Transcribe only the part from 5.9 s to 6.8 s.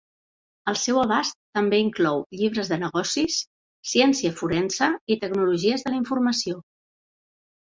la informació.